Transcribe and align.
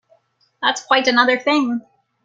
That's 0.63 0.83
quite 0.83 1.07
another 1.07 1.37
thing! 1.37 1.81